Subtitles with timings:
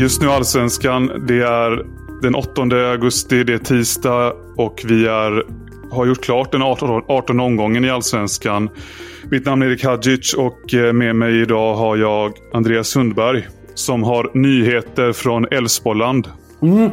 [0.00, 1.84] Just nu Allsvenskan, det är
[2.22, 5.44] den 8 augusti, det är tisdag och vi är,
[5.90, 8.70] har gjort klart den 18, 18 omgången i Allsvenskan.
[9.30, 14.02] Mitt namn är Erik Hadjic och eh, med mig idag har jag Andreas Sundberg som
[14.02, 16.28] har nyheter från Älvsborgland.
[16.62, 16.90] Mm.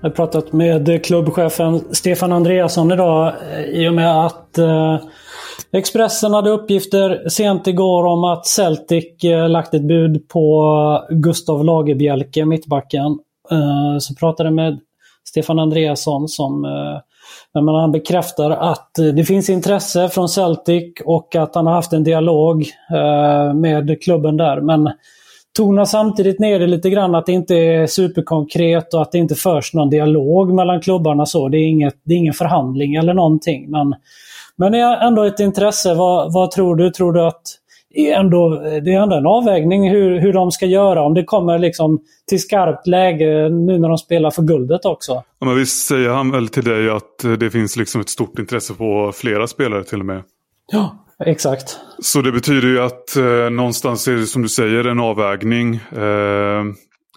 [0.00, 4.96] Jag har pratat med klubbchefen Stefan Andreasson idag eh, i och med att eh,
[5.72, 12.44] Expressen hade uppgifter sent igår om att Celtic eh, lagt ett bud på Gustav Lagerbjälke,
[12.44, 13.18] mittbacken.
[13.50, 14.80] Eh, så pratade med
[15.28, 17.00] Stefan Andreasson som eh,
[17.54, 22.04] men han bekräftar att det finns intresse från Celtic och att han har haft en
[22.04, 22.66] dialog
[23.54, 24.60] med klubben där.
[24.60, 24.90] Men
[25.56, 29.34] tonar samtidigt ner det lite grann att det inte är superkonkret och att det inte
[29.34, 31.26] förs någon dialog mellan klubbarna.
[31.26, 31.48] så.
[31.48, 33.70] Det är, inget, det är ingen förhandling eller någonting.
[33.70, 33.94] Men
[34.60, 35.94] men det är ändå ett intresse.
[35.94, 36.90] Vad, vad tror du?
[36.90, 37.42] Tror du att
[37.94, 38.48] ändå,
[38.84, 42.40] det är ändå en avvägning hur, hur de ska göra om det kommer liksom till
[42.40, 45.12] skarpt läge nu när de spelar för guldet också?
[45.12, 48.74] Ja, men visst säger han väl till dig att det finns liksom ett stort intresse
[48.74, 50.22] på flera spelare till och med?
[50.72, 51.78] Ja, exakt.
[52.02, 55.74] Så det betyder ju att eh, någonstans är det som du säger en avvägning.
[55.74, 56.64] Eh,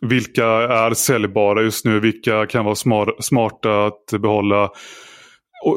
[0.02, 2.00] vilka är säljbara just nu?
[2.00, 4.70] Vilka kan vara smar smarta att behålla?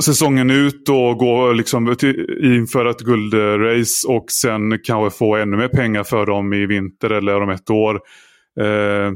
[0.02, 1.96] Säsongen ut och gå liksom
[2.42, 7.42] inför ett guldrace och sen kanske få ännu mer pengar för dem i vinter eller
[7.42, 8.00] om ett år.
[8.60, 9.12] Eh,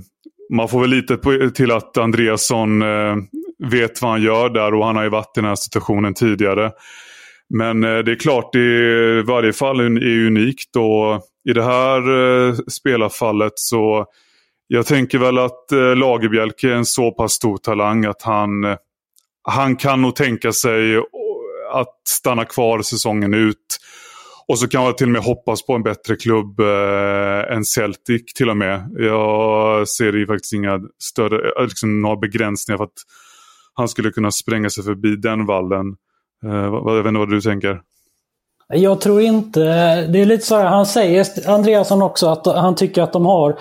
[0.53, 3.17] man får väl lita på, till att Andreasson eh,
[3.71, 6.71] vet vad han gör där och han har ju varit i den här situationen tidigare.
[7.55, 11.99] Men eh, det är klart, det är, varje fall är unikt och i det här
[11.99, 14.07] eh, spelarfallet så
[14.67, 18.77] jag tänker väl att eh, Lagerbjälke är en så pass stor talang att han eh,
[19.43, 20.97] han kan nog tänka sig
[21.73, 23.79] att stanna kvar säsongen ut.
[24.49, 28.35] Och så kan jag till och med hoppas på en bättre klubb eh, än Celtic
[28.35, 28.91] till och med.
[28.99, 33.03] Jag ser ju faktiskt inga större, eh, liksom några begränsningar för att
[33.75, 35.87] han skulle kunna spränga sig förbi den vallen.
[36.45, 37.81] Eh, jag vet inte vad du tänker?
[38.69, 39.61] Jag tror inte...
[40.07, 43.59] Det är lite så här, han säger, Andreasson också, att han tycker att de har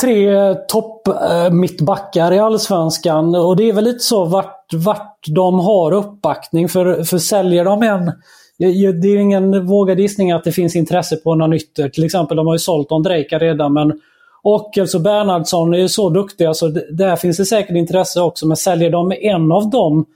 [0.00, 3.34] tre topp eh, mittbackar i Allsvenskan.
[3.34, 6.68] Och det är väl lite så vart, vart de har uppbackning.
[6.68, 8.12] För, för säljer de en...
[8.58, 11.88] Det är ingen vågad gissning att det finns intresse på någon ytter.
[11.88, 14.00] Till exempel, de har ju sålt Ondrejka redan men
[14.42, 18.46] Ockels och Bernhardsson är ju så duktiga så där finns det säkert intresse också.
[18.46, 20.06] Men säljer de en av dem,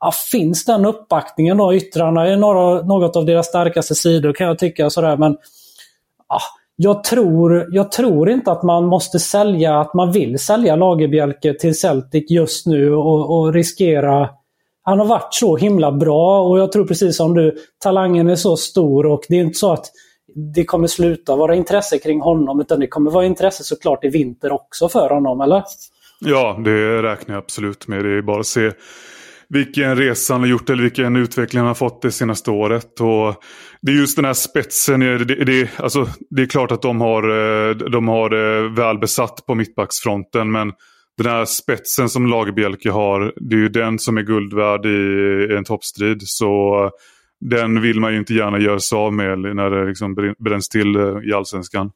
[0.00, 1.74] ja, finns den uppbackningen då?
[1.74, 4.90] Yttrarna är några, något av deras starkaste sidor kan jag tycka.
[4.90, 5.36] Sådär, men
[6.28, 6.40] ja,
[6.82, 11.78] jag tror, jag tror inte att man måste sälja, att man vill sälja Lagerbjälke till
[11.78, 14.28] Celtic just nu och, och riskera
[14.82, 18.56] han har varit så himla bra och jag tror precis som du, talangen är så
[18.56, 19.86] stor och det är inte så att
[20.54, 24.52] det kommer sluta vara intresse kring honom utan det kommer vara intresse såklart i vinter
[24.52, 25.62] också för honom, eller?
[26.20, 28.04] Ja, det räknar jag absolut med.
[28.04, 28.70] Det är bara att se
[29.50, 33.00] vilken resa han har gjort eller vilken utveckling han har fått det senaste året.
[33.00, 33.42] Och
[33.82, 35.00] det är just den här spetsen.
[35.00, 38.98] Det, det, alltså, det är klart att de har, eh, de har eh, det väl
[38.98, 40.52] besatt på mittbacksfronten.
[40.52, 40.72] Men
[41.16, 45.54] den här spetsen som Lagerbjälke har, det är ju den som är guld värd i
[45.56, 46.22] en toppstrid.
[46.22, 46.90] Så
[47.40, 50.96] den vill man ju inte gärna göra sig av med när det liksom bränns till
[50.96, 51.90] eh, i allsvenskan.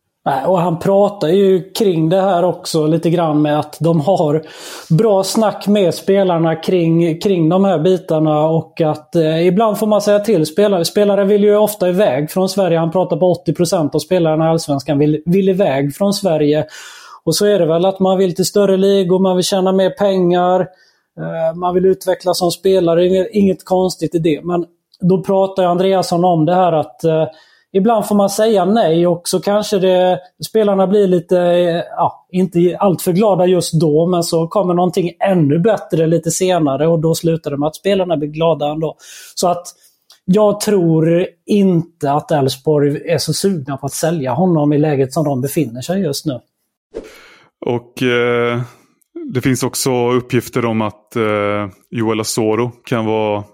[0.47, 4.43] Och han pratar ju kring det här också lite grann med att de har
[4.91, 10.01] bra snack med spelarna kring, kring de här bitarna och att eh, ibland får man
[10.01, 10.85] säga till spelare.
[10.85, 12.79] Spelare vill ju ofta iväg från Sverige.
[12.79, 16.67] Han pratar på 80% av spelarna i Allsvenskan vill, vill iväg från Sverige.
[17.25, 19.91] Och så är det väl att man vill till större ligor, man vill tjäna mer
[19.91, 20.61] pengar,
[21.19, 23.29] eh, man vill utvecklas som spelare.
[23.33, 24.41] Inget konstigt i det.
[24.45, 24.67] Men
[25.01, 27.27] då pratar Andreasson om det här att eh,
[27.77, 32.77] ibland får man säga nej och så kanske det, spelarna blir lite, eh, ja, inte
[32.81, 37.51] alltför glada just då, men så kommer någonting ännu bättre lite senare och då slutar
[37.51, 38.97] det med att spelarna blir glada ändå.
[39.35, 39.67] Så att
[40.25, 45.25] jag tror inte att Elfsborg är så sugna på att sälja honom i läget som
[45.25, 46.41] de befinner sig just nu.
[47.67, 48.61] Och eh,
[49.35, 53.45] det finns också uppgifter om att eh, Joel Asoro kan vara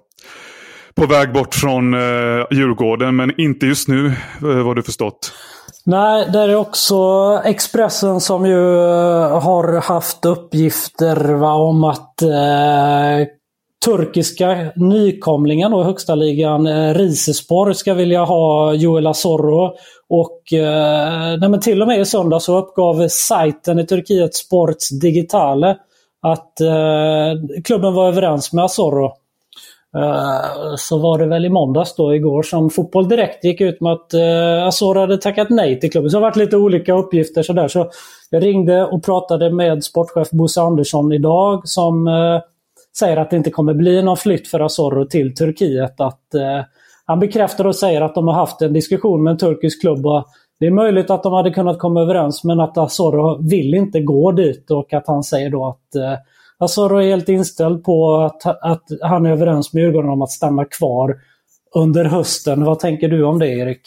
[1.00, 5.32] på väg bort från eh, Djurgården, men inte just nu eh, vad du förstått.
[5.84, 6.96] Nej, där är också
[7.44, 13.26] Expressen som ju eh, har haft uppgifter va, om att eh,
[13.84, 19.74] turkiska nykomlingen och högsta ligan eh, Risespor ska vilja ha Joel Asoro.
[20.08, 24.88] Och eh, nej, men till och med i söndag så uppgav sajten i Turkiet Sports
[25.00, 25.76] Digitale
[26.22, 29.12] att eh, klubben var överens med Asoro.
[29.96, 33.92] Eh, så var det väl i måndags då igår som Fotboll Direkt gick ut med
[33.92, 36.10] att eh, uh, Asoro hade tackat nej till klubben.
[36.10, 37.68] Så det har varit lite olika uppgifter sådär.
[37.68, 37.90] Så
[38.30, 42.40] jag ringde och pratade med sportchef Bosse Andersson idag som uh,
[42.98, 46.00] säger att det inte kommer bli någon flytt för Asoro till Turkiet.
[46.00, 46.64] Att, eh,
[47.04, 50.06] han bekräftar och säger att de har haft en diskussion med en turkisk klubb.
[50.06, 50.24] Och
[50.60, 54.32] det är möjligt att de hade kunnat komma överens men att Asoro vill inte gå
[54.32, 56.20] dit och att han säger då att
[56.60, 60.64] Asoro är helt inställd på att, att han är överens med Djurgården om att stanna
[60.64, 61.16] kvar
[61.74, 62.64] under hösten.
[62.64, 63.80] Vad tänker du om det Erik?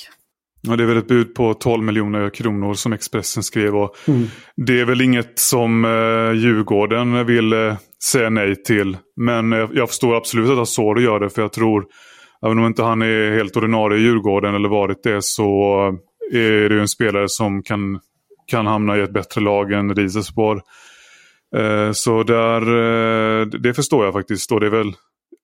[0.62, 3.76] Ja, det är väl ett bud på 12 miljoner kronor som Expressen skrev.
[3.76, 4.28] Och mm.
[4.56, 8.98] Det är väl inget som eh, Djurgården vill eh, säga nej till.
[9.16, 11.30] Men eh, jag förstår absolut att Asoro gör det.
[11.30, 11.86] För jag tror,
[12.46, 15.78] även om inte han är helt ordinarie i Djurgården eller varit det, så
[16.34, 18.00] är det en spelare som kan,
[18.48, 20.62] kan hamna i ett bättre lag än Rizespor.
[21.56, 24.52] Eh, så där, eh, det förstår jag faktiskt.
[24.52, 24.94] Och det är väl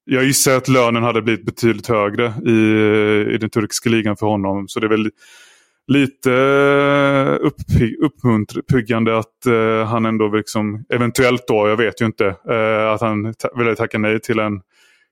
[0.06, 2.56] jag gissar att lönen hade blivit betydligt högre i,
[3.34, 4.68] i den turkiska ligan för honom.
[4.68, 5.10] Så det är väl
[5.88, 7.56] lite eh, upp,
[8.02, 13.34] uppmuntrande att uh, han ändå liksom, eventuellt då, jag vet ju inte, uh, att han
[13.34, 14.62] ta ville tacka nej till en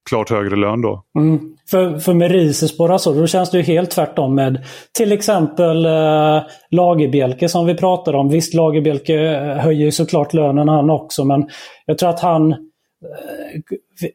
[0.07, 1.03] klart högre lön då.
[1.19, 1.39] Mm.
[1.69, 4.65] För, för med Risespor alltså, då känns det ju helt tvärtom med
[4.97, 8.29] till exempel eh, Lagerbjälke som vi pratade om.
[8.29, 11.49] Visst, Lagerbjälke eh, höjer ju såklart lönen han också, men
[11.85, 12.55] jag tror att han
[13.03, 13.61] Eh,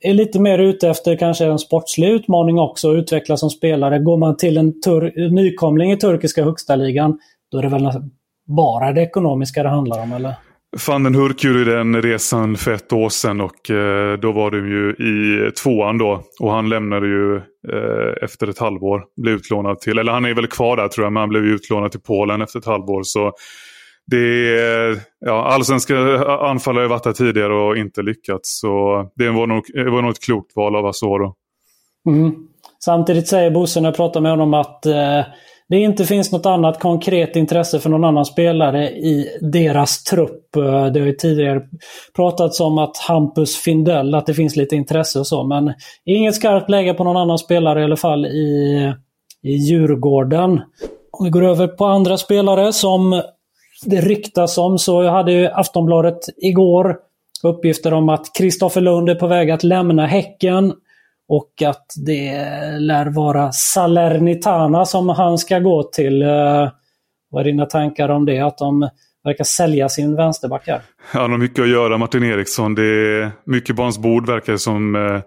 [0.01, 3.99] är lite mer ute efter kanske en sportslig utmaning också utvecklas som spelare.
[3.99, 4.73] Går man till en
[5.31, 7.19] nykomling i turkiska högsta ligan
[7.51, 7.91] då är det väl
[8.47, 10.35] bara det ekonomiska det handlar om, eller?
[10.89, 14.69] Van den Hurk gjorde den resan för ett år sedan och eh, då var de
[14.69, 16.23] ju i tvåan då.
[16.41, 19.05] Och han lämnade ju eh, efter ett halvår.
[19.17, 21.91] Blev utlånad till, eller han är väl kvar där tror jag, men han blev utlånad
[21.91, 23.03] till Polen efter ett halvår.
[23.03, 23.33] Så
[24.07, 28.61] det är, ja, allsvenska anfallare har varit där tidigare och inte lyckats.
[28.61, 31.35] Så det var nog, det var nog ett klokt val av Asoro.
[32.09, 32.35] Mm.
[32.85, 35.21] Samtidigt säger Bosse när jag pratar med honom att eh,
[35.73, 40.57] det inte finns något annat konkret intresse för någon annan spelare i deras trupp.
[40.57, 41.63] Eh, det har ju tidigare
[42.17, 45.45] pratats om att Hampus Findell, att det finns lite intresse och så.
[45.45, 45.75] Men
[46.05, 48.93] inget skarpt läge på någon annan spelare i alla fall i,
[49.43, 50.61] i Djurgården.
[51.11, 53.23] Om vi går över på andra spelare som
[53.85, 56.97] det ryktas om så hade ju Aftonbladet igår
[57.43, 60.73] uppgifter om att Kristoffer Lund är på väg att lämna Häcken.
[61.29, 62.47] Och att det
[62.79, 66.23] lär vara Salernitana som han ska gå till.
[66.23, 66.71] Eh,
[67.31, 68.41] vad är dina tankar om det?
[68.41, 68.89] Att de
[69.25, 70.81] verkar sälja sin vänsterback här.
[71.13, 72.75] Han har mycket att göra, Martin Eriksson.
[72.75, 74.97] Det är mycket på hans bord verkar det som.
[74.97, 75.21] Eh,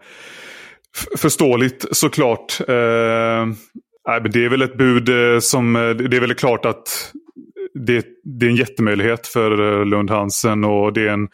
[1.18, 2.60] förståeligt såklart.
[2.60, 3.46] Eh,
[4.32, 5.76] det är väl ett bud eh, som...
[5.76, 7.12] Eh, det är väl klart att
[7.86, 11.28] det, det är en jättemöjlighet för Lund Hansen och det är en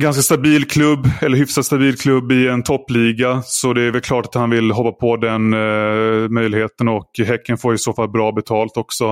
[0.00, 3.42] ganska stabil klubb, eller hyfsat stabil klubb i en toppliga.
[3.44, 7.58] Så det är väl klart att han vill hoppa på den eh, möjligheten och Häcken
[7.58, 9.04] får i så fall bra betalt också.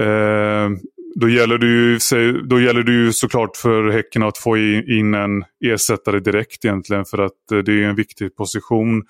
[0.00, 0.70] Eh,
[1.14, 1.98] då, gäller det ju,
[2.40, 7.18] då gäller det ju såklart för Häcken att få in en ersättare direkt egentligen för
[7.18, 9.02] att eh, det är en viktig position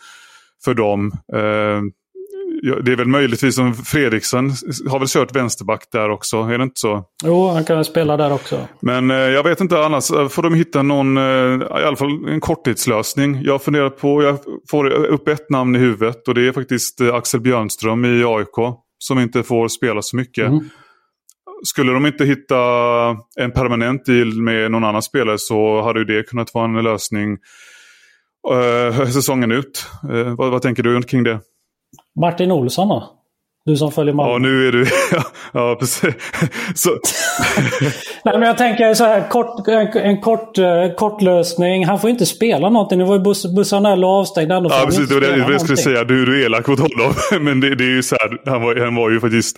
[0.65, 1.13] för dem.
[1.35, 1.81] Eh,
[2.65, 4.51] det är väl möjligtvis som Fredriksen
[4.89, 7.05] har väl kört vänsterback där också, är det inte så?
[7.25, 8.69] Jo, han kan väl spela där också.
[8.81, 11.23] Men eh, jag vet inte, annars eh, får de hitta någon, eh,
[11.81, 13.43] i alla fall en korttidslösning.
[13.43, 14.39] Jag funderar på, jag
[14.71, 18.77] får upp ett namn i huvudet och det är faktiskt eh, Axel Björnström i AIK.
[18.99, 20.49] Som inte får spela så mycket.
[20.49, 20.69] Mm.
[21.65, 22.57] Skulle de inte hitta
[23.37, 27.39] en permanent deal med någon annan spelare så hade det kunnat vara en lösning
[28.53, 29.87] uh, säsongen ut.
[30.11, 31.41] Uh, vad, vad tänker du kring det?
[32.21, 33.11] Martin Olsson då?
[33.67, 34.33] Du som följer Malmö.
[34.33, 34.87] Ja, nu är du...
[35.53, 36.15] ja, precis.
[36.75, 36.91] Så...
[38.25, 41.87] Nej, men jag tänker så här, kort, en, en kort, uh, kort lösning.
[41.87, 42.99] Han får inte spela någonting.
[42.99, 44.53] Nu var ju Bus Bussanello avstängd.
[44.53, 45.09] Ja, precis.
[45.09, 46.05] Det var det jag skulle säga.
[46.05, 47.15] Du, du är elak mot honom.
[47.41, 49.57] men det, det, är ju så här, han var, han var ju faktiskt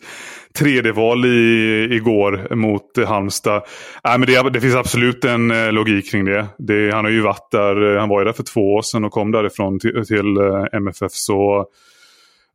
[0.58, 3.62] tredje val i, igår mot Halmstad.
[4.04, 6.46] Nej, men det, det finns absolut en eh, logik kring det.
[6.58, 6.94] det.
[6.94, 7.94] Han har ju varit där.
[7.94, 10.36] Eh, han var ju där för två år sedan och kom därifrån till, till
[10.72, 11.12] MFF.
[11.12, 11.95] Så Eh,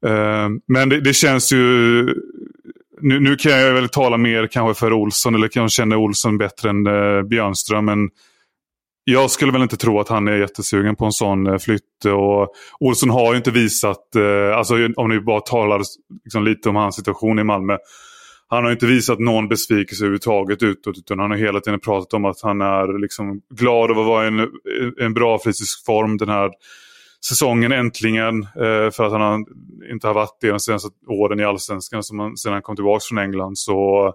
[0.05, 2.03] Eh, men det, det, känns ju...
[3.01, 6.69] Nu, nu, kan jag väl tala mer kanske för Olsson eller kanske känner Olsson bättre
[6.69, 7.85] än eh, Björnström.
[7.85, 8.09] Men
[9.03, 12.05] jag skulle väl inte tro att han är jättesugen på en sån eh, flytt.
[12.05, 15.81] Och Olsson har ju inte visat, eh, alltså om ni bara talar
[16.23, 17.77] liksom, lite om hans situation i Malmö.
[18.47, 20.97] Han har inte visat någon besvikelse överhuvudtaget utåt.
[20.97, 24.25] Utan han har hela tiden pratat om att han är liksom glad över att vara
[24.25, 24.47] i en,
[24.99, 26.49] en bra fysisk form den här
[27.29, 28.43] säsongen äntligen.
[28.43, 29.45] Eh, för att han
[29.91, 33.57] inte har varit det de senaste åren i allsvenskan sedan han kom tillbaka från England.
[33.57, 34.07] Så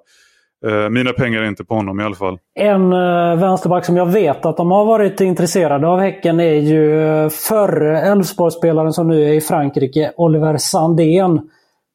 [0.66, 2.38] eh, mina pengar är inte på honom i alla fall.
[2.54, 7.02] En eh, vänsterback som jag vet att de har varit intresserade av Häcken är ju
[7.02, 11.40] eh, förre Elfsborgsspelaren som nu är i Frankrike, Oliver Sandén.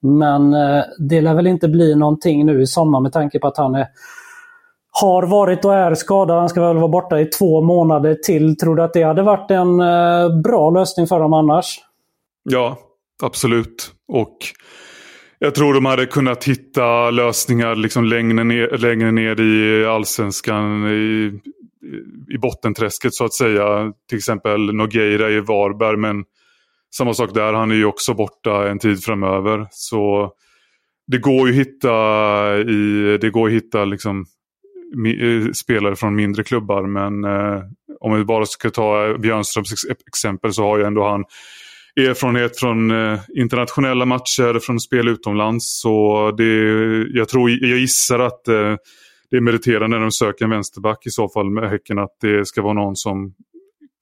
[0.01, 3.57] Men eh, det lär väl inte bli någonting nu i sommar med tanke på att
[3.57, 3.87] han är
[4.91, 6.39] har varit och är skadad.
[6.39, 8.57] Han ska väl vara borta i två månader till.
[8.57, 11.79] Tror du att det hade varit en eh, bra lösning för dem annars?
[12.43, 12.77] Ja,
[13.23, 13.91] absolut.
[14.07, 14.37] Och
[15.39, 20.87] jag tror de hade kunnat hitta lösningar liksom längre, ner, längre ner i allsvenskan.
[20.87, 21.39] I,
[22.33, 23.93] i bottenträsket så att säga.
[24.09, 25.97] Till exempel Nogueira i Varberg.
[25.97, 26.23] Men
[26.95, 29.67] samma sak där, han är ju också borta en tid framöver.
[29.71, 30.31] Så
[31.07, 31.89] det går ju hitta,
[32.59, 34.25] i, det går att hitta liksom
[34.93, 36.83] Eh, spelare från mindre klubbar.
[36.83, 37.63] Men eh,
[37.99, 41.23] om vi bara ska ta eh, Björnströms exempel så har ju ändå han
[41.95, 45.81] erfarenhet från eh, internationella matcher, från spel utomlands.
[45.81, 46.53] Så det,
[47.13, 48.75] jag, tror, jag gissar att eh,
[49.29, 52.47] det är meriterande när de söker en vänsterback i så fall med Häcken att det
[52.47, 53.33] ska vara någon som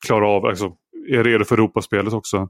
[0.05, 0.71] klarar av, alltså,
[1.09, 2.49] är redo för Europaspelet också.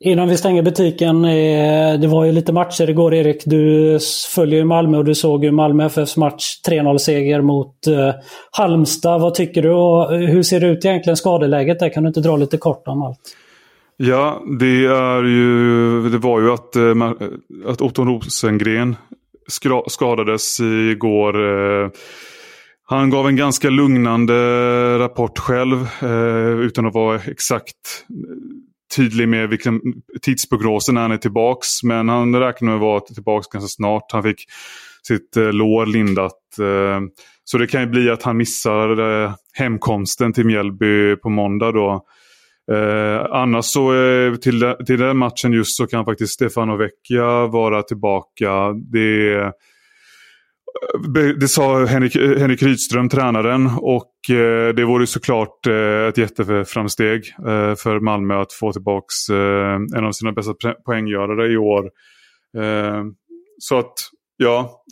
[0.00, 3.42] Innan vi stänger butiken, eh, det var ju lite matcher igår Erik.
[3.46, 3.98] Du
[4.34, 8.10] följer ju Malmö och du såg ju Malmö FFs match 3-0-seger mot eh,
[8.50, 9.20] Halmstad.
[9.20, 11.88] Vad tycker du och hur ser det ut egentligen skadeläget där?
[11.88, 13.18] Kan du inte dra lite kort om allt?
[13.96, 17.12] Ja, det är ju, det var ju att, eh,
[17.66, 18.96] att Otto Rosengren
[19.86, 21.34] skadades igår.
[22.86, 24.34] Han gav en ganska lugnande
[24.98, 25.86] rapport själv
[26.60, 27.76] utan att vara exakt
[28.96, 29.80] tydlig med vilken
[30.22, 31.82] tidsprognosen när han är tillbaks.
[31.82, 34.12] Men han räknar med att vara tillbaks ganska snart.
[34.12, 34.44] Han fick
[35.02, 36.58] sitt eh, lår lindat.
[36.60, 37.00] Eh,
[37.44, 42.04] så det kan ju bli att han missar eh, hemkomsten till Mjällby på måndag då.
[42.72, 47.82] Eh, annars så eh, till, till den matchen just så kan faktiskt Stefano Vecchia vara
[47.82, 48.72] tillbaka.
[48.72, 49.52] Det
[51.40, 53.70] det sa Henrik, Henrik Rydström, tränaren.
[53.80, 59.06] Och eh, det vore såklart eh, ett jätteframsteg eh, för Malmö att få tillbaka
[59.96, 60.54] en av sina bästa
[60.86, 61.90] poänggörare i år.
[63.58, 63.94] så att,
[64.36, 64.82] ja,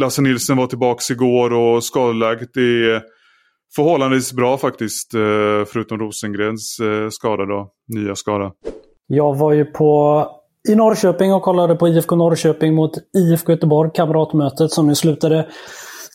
[0.00, 3.02] Lasse Nilsson var tillbaka igår och skadeläget är
[3.76, 5.10] förhållandevis bra faktiskt.
[5.66, 6.80] förutom Rosengrens
[7.10, 8.52] skada då, nya skada.
[9.06, 10.26] Jag var ju på
[10.68, 15.46] i Norrköping och kollade på IFK Norrköping mot IFK Göteborg, kamratmötet som nu slutade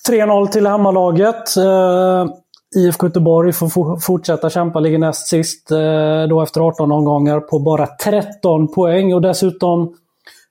[0.10, 1.58] 3-0 till hemmalaget.
[1.58, 2.28] Uh, eh,
[2.76, 7.88] IFK Göteborg får fortsätta kämpa, ligger näst sist uh, då efter 18 omgångar på bara
[7.88, 9.14] 13 poäng.
[9.14, 9.94] Och dessutom,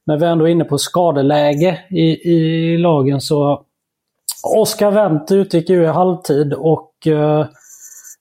[0.06, 3.62] när vi ändå är inne på skadeläge i, i lagen, så
[4.56, 7.44] Oskar Wendt utgick ju i halvtid och uh,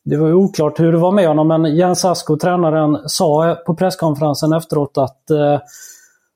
[0.05, 3.75] det var ju oklart hur det var med honom men Jens Asko, tränaren, sa på
[3.75, 5.59] presskonferensen efteråt att, eh,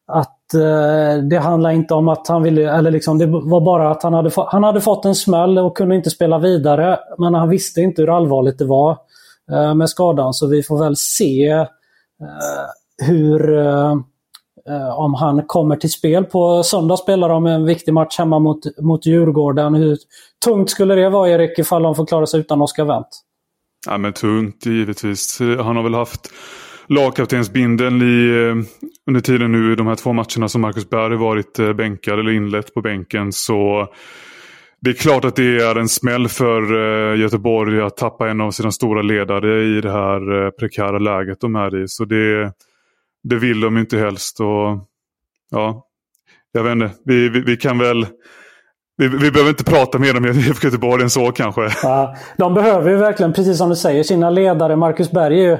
[0.07, 4.03] att eh, det handlar inte om att han ville, eller liksom det var bara att
[4.03, 6.99] han hade, han hade fått en smäll och kunde inte spela vidare.
[7.17, 8.97] Men han visste inte hur allvarligt det var
[9.51, 11.67] eh, med skadan så vi får väl se eh,
[13.05, 13.59] hur
[14.69, 16.25] Eh, om han kommer till spel.
[16.25, 19.75] På söndag spelar de en viktig match hemma mot, mot Djurgården.
[19.75, 19.97] Hur
[20.45, 23.07] tungt skulle det vara, Erik, ifall de får klara sig utan Oskar Wendt?
[23.87, 25.39] Ja, men tungt givetvis.
[25.39, 26.33] Han har väl haft
[26.87, 31.73] lagkaptensbindeln i, eh, under tiden nu de här två matcherna som Marcus Berg varit eh,
[31.73, 33.33] bänkad eller inlett på bänken.
[33.33, 33.87] Så
[34.81, 38.51] det är klart att det är en smäll för eh, Göteborg att tappa en av
[38.51, 41.87] sina stora ledare i det här prekära läget de är i.
[41.87, 42.53] Så det
[43.23, 44.39] det vill de inte helst.
[44.39, 44.89] Och,
[45.49, 45.85] ja,
[46.51, 48.07] jag vet inte, vi, vi, vi kan väl...
[48.99, 51.61] Vi, vi, behöver inte prata mer om IFK Göteborg än så kanske.
[51.83, 54.75] Ja, de behöver ju verkligen, precis som du säger, sina ledare.
[54.75, 55.57] Marcus Berg är ju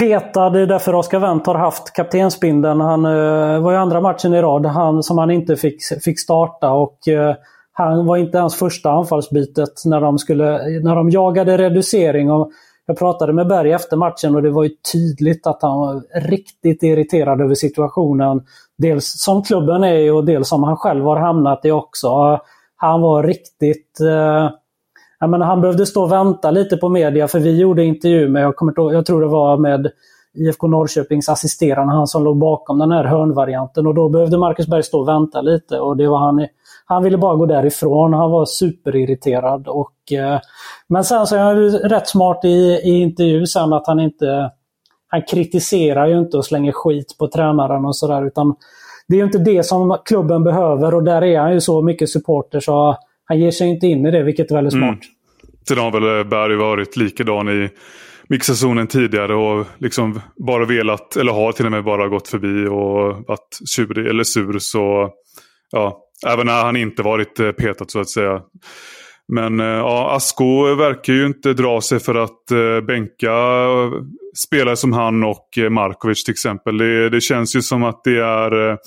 [0.00, 0.50] petad.
[0.50, 2.80] Det är därför Oskar Wendt har haft kaptensbindeln.
[2.80, 6.70] Han uh, var ju andra matchen i rad han, som han inte fick, fick starta.
[6.70, 7.34] och uh,
[7.72, 12.30] Han var inte ens första anfallsbytet när de, skulle, när de jagade reducering.
[12.30, 12.50] Och
[12.86, 16.82] jag pratade med Berg efter matchen och det var ju tydligt att han var riktigt
[16.82, 18.42] irriterad över situationen.
[18.78, 22.40] Dels som klubben är och dels som han själv har hamnat i också.
[22.76, 24.00] Han var riktigt...
[24.00, 24.50] Eh,
[25.18, 28.42] jag menar, han behövde stå och vänta lite på media för vi gjorde intervju med,
[28.42, 29.90] jag, kommer jag tror det var med
[30.34, 33.86] IFK Norrköpings assisterande, han som låg bakom den här hörnvarianten.
[33.86, 36.46] Och då behövde Marcus Berg stå och vänta lite och det var han
[36.88, 38.12] han ville bara gå därifrån.
[38.12, 39.68] Han var superirriterad.
[39.68, 40.40] Och, eh,
[40.88, 44.50] men sen så är han rätt smart i, i intervju sen att han inte...
[45.08, 48.26] Han kritiserar ju inte och slänger skit på tränaren och sådär.
[48.26, 48.54] Utan
[49.08, 52.10] det är ju inte det som klubben behöver och där är han ju så mycket
[52.10, 54.88] supporter så han ger sig inte in i det, vilket är väldigt mm.
[54.88, 55.04] smart.
[55.04, 55.56] Mm.
[55.68, 57.68] Sen har väl Berg varit likadan i
[58.28, 63.24] mixazonen tidigare och liksom bara velat, eller har till och med bara gått förbi och
[63.28, 64.58] varit tjurig eller sur.
[64.58, 65.10] Så
[65.72, 68.40] ja, Även när han inte varit eh, petad så att säga.
[69.28, 73.90] Men eh, ja, Asko verkar ju inte dra sig för att eh, bänka eh,
[74.36, 76.78] spelare som han och Markovic till exempel.
[76.78, 78.78] Det, det känns ju som att det är...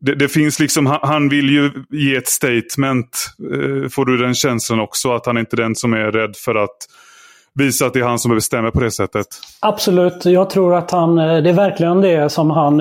[0.00, 3.26] Det, det, finns liksom, han vill ju ge ett statement.
[3.90, 5.12] Får du den känslan också?
[5.12, 6.76] Att han inte är den som är rädd för att
[7.54, 9.26] visa att det är han som bestämmer på det sättet?
[9.60, 10.24] Absolut.
[10.24, 12.80] Jag tror att han, det är verkligen det som han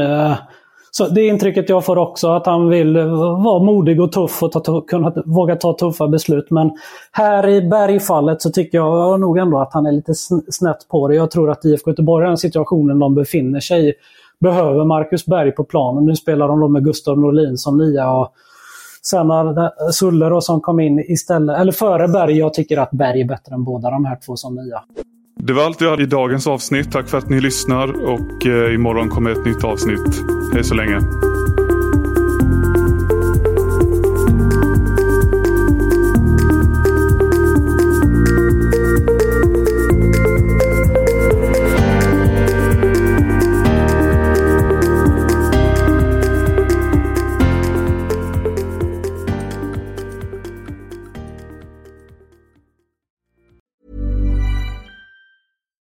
[0.97, 2.97] så det intrycket jag får också, att han vill
[3.43, 6.51] vara modig och tuff och ta, kunna våga ta tuffa beslut.
[6.51, 6.71] Men
[7.11, 10.13] här i Bergfallet så tycker jag nog ändå att han är lite
[10.49, 11.15] snett på det.
[11.15, 13.93] Jag tror att IFK Göteborg, den situationen de befinner sig i,
[14.39, 16.05] behöver Marcus Berg på planen.
[16.05, 18.11] Nu spelar de då med Gustav Norlin som nia.
[18.11, 18.33] Och
[19.01, 22.37] sen har Sulle som kom in istället, eller före Berg.
[22.37, 24.83] Jag tycker att Berg är bättre än båda de här två som nia.
[25.39, 26.91] Det var allt vi hade i dagens avsnitt.
[26.91, 30.21] Tack för att ni lyssnar och eh, imorgon kommer ett nytt avsnitt.
[30.53, 30.99] Hej så länge.